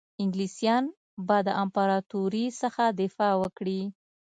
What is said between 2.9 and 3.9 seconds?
دفاع وکړي.